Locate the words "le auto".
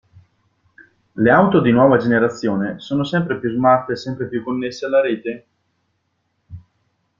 1.13-1.61